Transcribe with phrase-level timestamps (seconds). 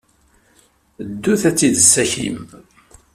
[1.07, 2.39] Ddut ad tt-id-tessakim.